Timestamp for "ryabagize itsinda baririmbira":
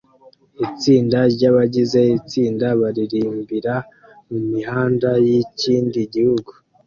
1.33-3.73